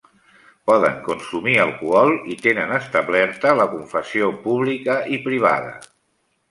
[0.69, 5.81] Poden consumir alcohol i tenen establerta la confessió pública i privada.